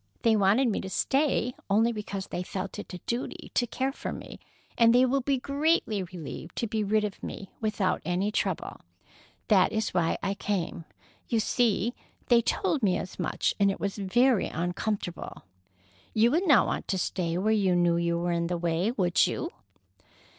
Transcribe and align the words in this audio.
They 0.23 0.35
wanted 0.35 0.67
me 0.67 0.81
to 0.81 0.89
stay 0.89 1.53
only 1.69 1.91
because 1.93 2.25
they 2.25 2.41
felt 2.41 2.79
it 2.79 2.91
a 2.91 2.97
duty 3.05 3.51
to 3.53 3.67
care 3.67 3.91
for 3.91 4.11
me, 4.11 4.39
and 4.75 4.95
they 4.95 5.05
will 5.05 5.21
be 5.21 5.37
greatly 5.37 6.01
relieved 6.01 6.55
to 6.55 6.65
be 6.65 6.83
rid 6.83 7.03
of 7.03 7.21
me 7.21 7.51
without 7.61 8.01
any 8.03 8.31
trouble. 8.31 8.81
That 9.47 9.71
is 9.71 9.93
why 9.93 10.17
I 10.23 10.33
came. 10.33 10.85
You 11.29 11.39
see, 11.39 11.93
they 12.29 12.41
told 12.41 12.81
me 12.81 12.97
as 12.97 13.19
much, 13.19 13.53
and 13.59 13.69
it 13.69 13.79
was 13.79 13.95
very 13.99 14.47
uncomfortable. 14.47 15.43
You 16.15 16.31
would 16.31 16.47
not 16.47 16.65
want 16.65 16.87
to 16.87 16.97
stay 16.97 17.37
where 17.37 17.53
you 17.53 17.75
knew 17.75 17.95
you 17.97 18.17
were 18.17 18.31
in 18.31 18.47
the 18.47 18.57
way, 18.57 18.89
would 18.89 19.27
you?" 19.27 19.51